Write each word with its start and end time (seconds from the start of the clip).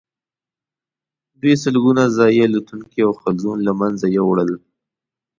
دوی 1.41 1.53
سلګونه 1.63 2.03
ځايي 2.17 2.41
الوتونکي 2.47 2.99
او 3.07 3.11
حلزون 3.21 3.57
له 3.67 3.73
منځه 3.79 4.05
یوړل. 4.17 4.51